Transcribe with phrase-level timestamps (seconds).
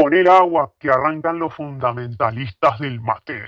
[0.00, 3.42] Poner agua que arrancan los fundamentalistas del mate.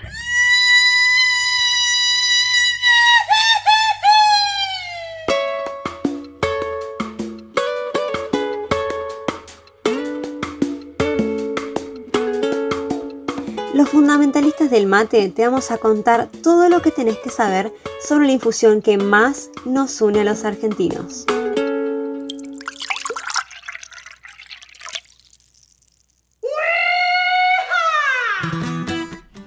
[13.73, 17.71] Los fundamentalistas del mate te vamos a contar todo lo que tenés que saber
[18.01, 21.25] sobre la infusión que más nos une a los argentinos.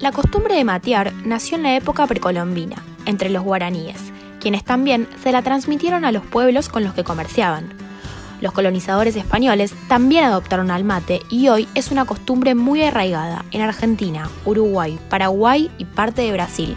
[0.04, 2.76] La costumbre de matear nació en la época precolombina,
[3.06, 3.96] entre los guaraníes,
[4.38, 7.72] quienes también se la transmitieron a los pueblos con los que comerciaban.
[8.42, 13.62] Los colonizadores españoles también adoptaron al mate y hoy es una costumbre muy arraigada en
[13.62, 16.76] Argentina, Uruguay, Paraguay y parte de Brasil.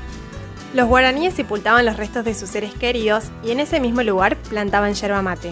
[0.74, 4.94] Los guaraníes sepultaban los restos de sus seres queridos y en ese mismo lugar plantaban
[4.94, 5.52] yerba mate.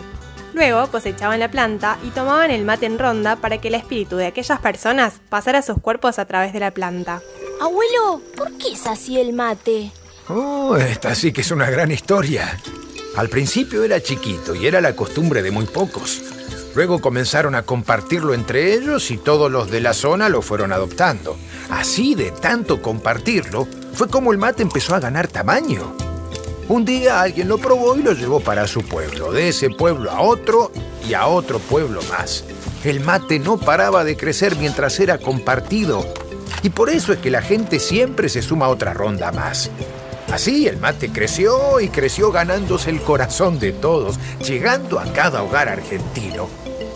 [0.53, 4.27] Luego cosechaban la planta y tomaban el mate en ronda para que el espíritu de
[4.27, 7.21] aquellas personas pasara a sus cuerpos a través de la planta.
[7.59, 9.91] Abuelo, ¿por qué es así el mate?
[10.27, 12.60] Oh, esta sí que es una gran historia.
[13.16, 16.21] Al principio era chiquito y era la costumbre de muy pocos.
[16.76, 21.38] Luego comenzaron a compartirlo entre ellos y todos los de la zona lo fueron adoptando.
[21.70, 25.96] Así de tanto compartirlo, fue como el mate empezó a ganar tamaño.
[26.68, 30.22] Un día alguien lo probó y lo llevó para su pueblo, de ese pueblo a
[30.22, 30.72] otro
[31.07, 32.44] y a otro pueblo más.
[32.84, 36.05] El mate no paraba de crecer mientras era compartido
[36.66, 39.70] y por eso es que la gente siempre se suma a otra ronda más.
[40.34, 45.70] Así el mate creció y creció ganándose el corazón de todos, llegando a cada hogar
[45.70, 46.49] argentino.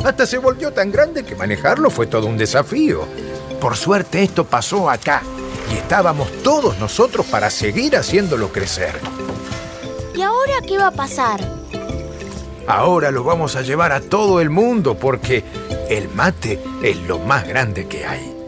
[0.03, 3.05] Hasta se volvió tan grande que manejarlo fue todo un desafío.
[3.61, 5.21] Por suerte esto pasó acá
[5.71, 8.95] y estábamos todos nosotros para seguir haciéndolo crecer.
[10.15, 11.41] ¿Y ahora qué va a pasar?
[12.65, 15.43] Ahora lo vamos a llevar a todo el mundo porque
[15.91, 18.38] el mate es lo más grande que hay.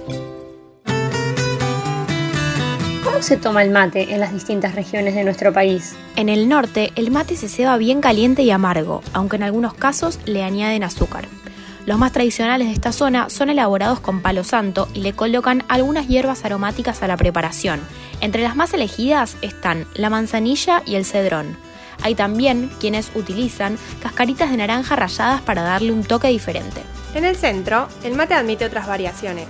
[3.21, 5.95] ¿Cómo se toma el mate en las distintas regiones de nuestro país?
[6.15, 10.17] En el norte, el mate se ceba bien caliente y amargo, aunque en algunos casos
[10.25, 11.27] le añaden azúcar.
[11.85, 16.07] Los más tradicionales de esta zona son elaborados con palo santo y le colocan algunas
[16.07, 17.79] hierbas aromáticas a la preparación.
[18.21, 21.57] Entre las más elegidas están la manzanilla y el cedrón.
[22.01, 26.81] Hay también quienes utilizan cascaritas de naranja ralladas para darle un toque diferente.
[27.13, 29.45] En el centro, el mate admite otras variaciones.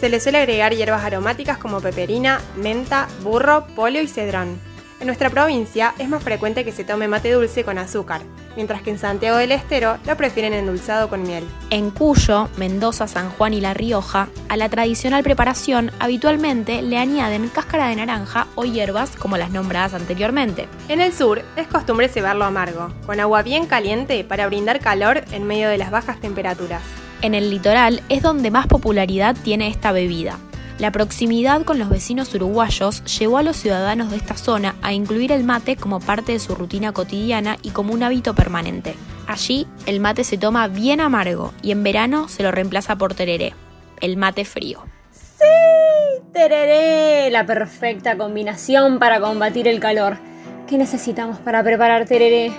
[0.00, 4.60] Se le suele agregar hierbas aromáticas como peperina, menta, burro, polio y cedrón.
[4.98, 8.22] En nuestra provincia es más frecuente que se tome mate dulce con azúcar,
[8.56, 11.44] mientras que en Santiago del Estero lo prefieren endulzado con miel.
[11.68, 17.48] En Cuyo, Mendoza, San Juan y La Rioja, a la tradicional preparación habitualmente le añaden
[17.48, 20.66] cáscara de naranja o hierbas como las nombradas anteriormente.
[20.88, 25.46] En el sur es costumbre cebarlo amargo, con agua bien caliente para brindar calor en
[25.46, 26.82] medio de las bajas temperaturas.
[27.22, 30.38] En el litoral es donde más popularidad tiene esta bebida.
[30.78, 35.32] La proximidad con los vecinos uruguayos llevó a los ciudadanos de esta zona a incluir
[35.32, 38.94] el mate como parte de su rutina cotidiana y como un hábito permanente.
[39.26, 43.54] Allí, el mate se toma bien amargo y en verano se lo reemplaza por tereré,
[44.02, 44.84] el mate frío.
[45.10, 46.22] ¡Sí!
[46.34, 50.18] Tereré, la perfecta combinación para combatir el calor.
[50.66, 52.52] ¿Qué necesitamos para preparar tereré?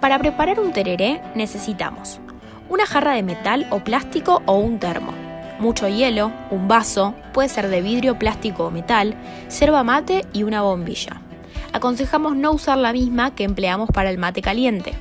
[0.00, 2.20] Para preparar un tereré necesitamos
[2.70, 5.12] una jarra de metal o plástico o un termo,
[5.58, 9.14] mucho hielo, un vaso, puede ser de vidrio, plástico o metal,
[9.60, 11.20] yerba mate y una bombilla.
[11.72, 14.94] Aconsejamos no usar la misma que empleamos para el mate caliente.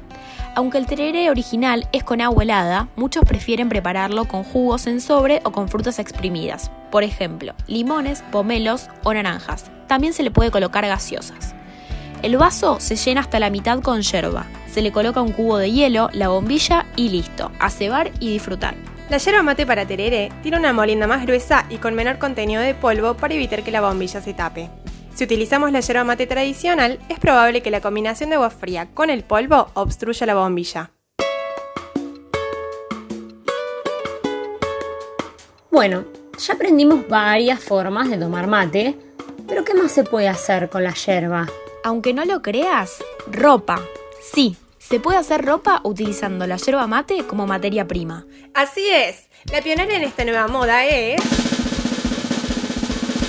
[0.55, 5.41] Aunque el tereré original es con agua helada, muchos prefieren prepararlo con jugos en sobre
[5.45, 9.71] o con frutas exprimidas, por ejemplo, limones, pomelos o naranjas.
[9.87, 11.55] También se le puede colocar gaseosas.
[12.21, 14.45] El vaso se llena hasta la mitad con yerba.
[14.71, 17.51] Se le coloca un cubo de hielo, la bombilla y listo.
[17.59, 18.75] A cebar y disfrutar.
[19.09, 22.75] La yerba mate para tereré tiene una molienda más gruesa y con menor contenido de
[22.75, 24.69] polvo para evitar que la bombilla se tape.
[25.15, 29.09] Si utilizamos la yerba mate tradicional, es probable que la combinación de agua fría con
[29.09, 30.91] el polvo obstruya la bombilla.
[35.71, 36.05] Bueno,
[36.37, 38.95] ya aprendimos varias formas de tomar mate,
[39.47, 41.47] pero ¿qué más se puede hacer con la yerba?
[41.83, 43.81] Aunque no lo creas, ropa.
[44.33, 48.25] Sí, se puede hacer ropa utilizando la yerba mate como materia prima.
[48.53, 51.19] Así es, la pionera en esta nueva moda es...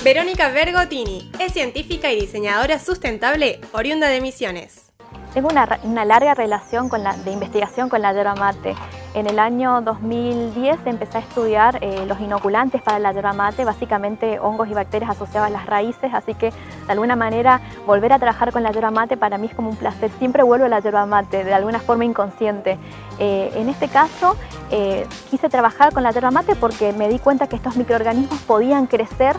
[0.03, 4.91] Verónica Bergotini, es científica y diseñadora sustentable oriunda de Misiones.
[5.33, 8.75] Tengo una, una larga relación con la, de investigación con la yerba mate.
[9.13, 14.39] En el año 2010 empecé a estudiar eh, los inoculantes para la yerba mate, básicamente
[14.39, 16.51] hongos y bacterias asociados a las raíces, así que
[16.91, 19.77] de alguna manera volver a trabajar con la yerba mate para mí es como un
[19.77, 20.11] placer.
[20.19, 22.77] Siempre vuelvo a la yerba mate, de alguna forma inconsciente.
[23.17, 24.35] Eh, en este caso,
[24.71, 28.87] eh, quise trabajar con la yerba mate porque me di cuenta que estos microorganismos podían
[28.87, 29.37] crecer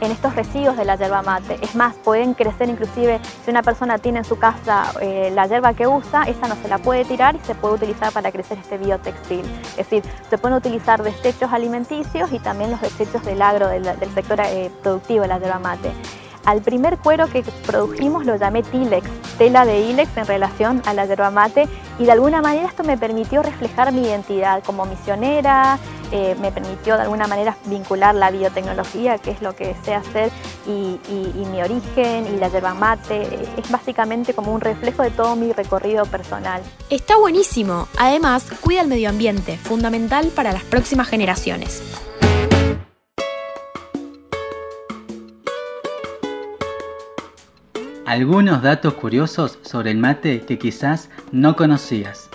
[0.00, 1.58] en estos residuos de la yerba mate.
[1.60, 5.74] Es más, pueden crecer inclusive si una persona tiene en su casa eh, la yerba
[5.74, 8.78] que usa, esa no se la puede tirar y se puede utilizar para crecer este
[8.78, 9.44] biotextil.
[9.76, 13.84] Es decir, se pueden utilizar desechos alimenticios y también los desechos del agro, del,
[14.14, 15.92] sector eh, productivo de la yerba mate.
[16.44, 19.08] Al primer cuero que produjimos lo llamé Tilex,
[19.38, 21.68] tela de Ilex en relación a la yerba mate
[21.98, 25.78] y de alguna manera esto me permitió reflejar mi identidad como misionera,
[26.12, 30.30] eh, me permitió de alguna manera vincular la biotecnología, que es lo que sé hacer,
[30.66, 33.26] y, y mi origen y la yerba mate.
[33.56, 36.62] Es básicamente como un reflejo de todo mi recorrido personal.
[36.90, 37.88] Está buenísimo.
[37.96, 41.82] Además, cuida el medio ambiente, fundamental para las próximas generaciones.
[48.06, 52.28] Algunos datos curiosos sobre el mate que quizás no conocías.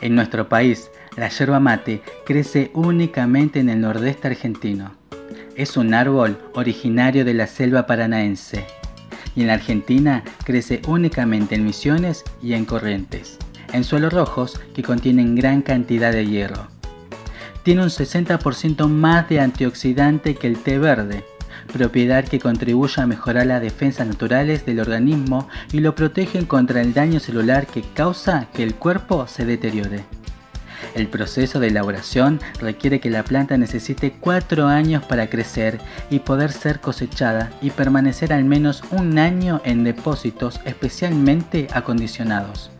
[0.00, 4.96] En nuestro país, la yerba mate crece únicamente en el nordeste argentino.
[5.54, 8.66] Es un árbol originario de la selva paranaense.
[9.36, 13.36] Y en la Argentina crece únicamente en Misiones y en Corrientes,
[13.74, 16.68] en suelos rojos que contienen gran cantidad de hierro.
[17.64, 21.22] Tiene un 60% más de antioxidante que el té verde,
[21.72, 26.94] propiedad que contribuye a mejorar las defensas naturales del organismo y lo protegen contra el
[26.94, 30.04] daño celular que causa que el cuerpo se deteriore.
[30.94, 35.80] El proceso de elaboración requiere que la planta necesite 4 años para crecer
[36.10, 42.70] y poder ser cosechada y permanecer al menos un año en depósitos especialmente acondicionados.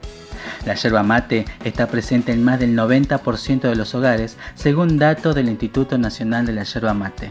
[0.67, 5.49] La yerba mate está presente en más del 90% de los hogares, según datos del
[5.49, 7.31] Instituto Nacional de la Yerba Mate.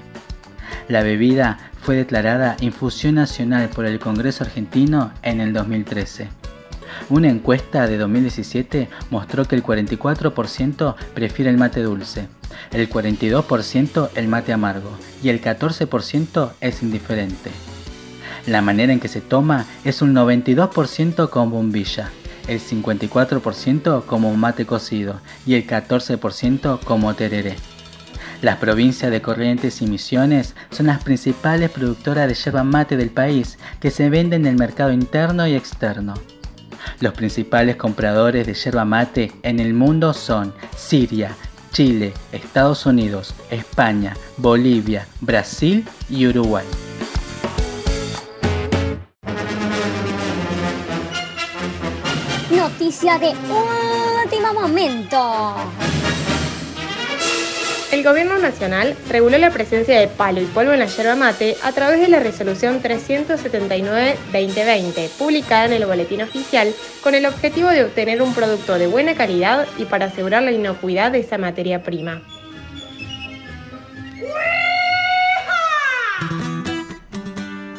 [0.91, 6.27] La bebida fue declarada infusión nacional por el Congreso argentino en el 2013.
[7.09, 12.27] Una encuesta de 2017 mostró que el 44% prefiere el mate dulce,
[12.73, 14.91] el 42% el mate amargo
[15.23, 17.51] y el 14% es indiferente.
[18.45, 22.11] La manera en que se toma es un 92% con bombilla,
[22.49, 27.55] el 54% como mate cocido y el 14% como tereré.
[28.41, 33.59] Las provincias de Corrientes y Misiones son las principales productoras de yerba mate del país
[33.79, 36.15] que se venden en el mercado interno y externo.
[36.99, 41.35] Los principales compradores de yerba mate en el mundo son Siria,
[41.71, 46.65] Chile, Estados Unidos, España, Bolivia, Brasil y Uruguay.
[52.49, 53.33] Noticia de
[54.23, 55.55] último momento.
[57.91, 61.73] El Gobierno Nacional reguló la presencia de palo y polvo en la yerba mate a
[61.73, 66.73] través de la Resolución 379-2020, publicada en el Boletín Oficial,
[67.03, 71.11] con el objetivo de obtener un producto de buena calidad y para asegurar la inocuidad
[71.11, 72.21] de esa materia prima.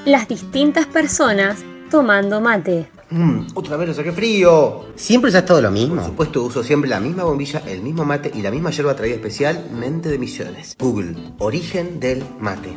[0.05, 2.92] Las distintas personas tomando mate.
[3.13, 4.87] Mmm, otra vez lo saqué frío.
[4.97, 5.97] ¿Siempre se ha estado lo mismo?
[5.97, 9.17] Por supuesto, uso siempre la misma bombilla, el mismo mate y la misma yerba traída
[9.17, 10.75] especialmente de Misiones.
[10.79, 12.71] Google, origen del mate.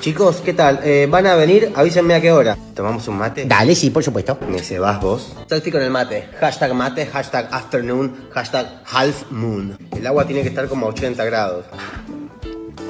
[0.00, 0.80] Chicos, ¿qué tal?
[0.84, 1.72] Eh, ¿Van a venir?
[1.74, 2.56] Avísenme a qué hora.
[2.74, 3.46] ¿Tomamos un mate?
[3.46, 4.38] Dale, sí, por supuesto.
[4.46, 5.34] ¿Me se vas vos?
[5.48, 6.28] Selfie con el mate.
[6.38, 9.78] Hashtag mate, hashtag afternoon, hashtag half moon.
[9.96, 11.64] El agua tiene que estar como a 80 grados.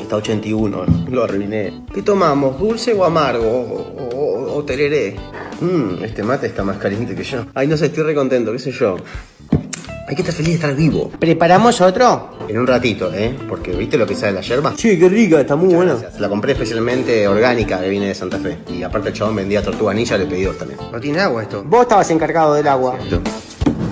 [0.01, 1.85] Está 81, lo arruiné.
[1.95, 2.59] ¿Qué tomamos?
[2.59, 3.49] ¿Dulce o amargo?
[3.49, 5.17] ¿O, o, tereré?
[5.61, 7.47] Mmm, este mate está más caliente que yo.
[7.55, 8.97] Ay, no sé, estoy re contento, qué sé yo.
[10.09, 11.11] Hay que estar feliz de estar vivo.
[11.19, 12.39] ¿Preparamos otro?
[12.47, 13.35] En un ratito, ¿eh?
[13.49, 14.75] Porque ¿viste lo que sale la yerba?
[14.77, 15.97] Sí, qué rica, está muy buena.
[16.21, 18.59] La compré especialmente orgánica que viene de Santa Fe.
[18.73, 20.79] Y aparte el chabón vendía tortuga anilla, le pedí dos también.
[20.93, 21.65] No tiene agua esto.
[21.65, 22.99] Vos estabas encargado del agua.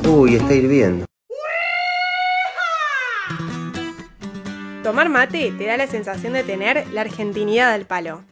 [0.09, 1.07] Uy, está hirviendo.
[4.85, 8.23] Tomar mate te da la sensación de tener la argentinidad del palo.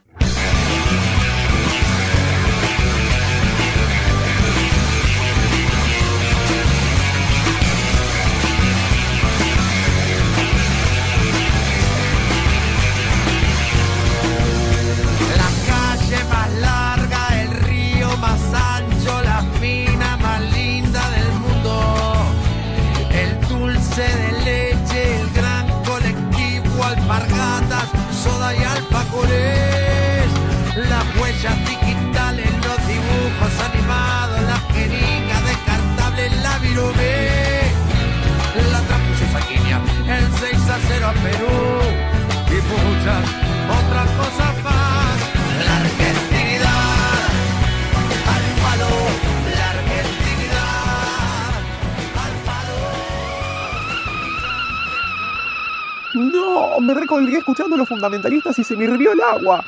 [56.79, 59.63] Me recolgué escuchando a los fundamentalistas y se me hirvió el agua.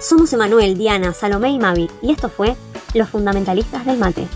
[0.00, 2.54] Somos Emanuel, Diana, Salomé y Mavi, y esto fue
[2.94, 4.28] Los Fundamentalistas del Mate.